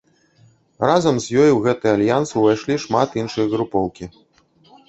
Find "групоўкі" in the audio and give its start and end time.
3.53-4.05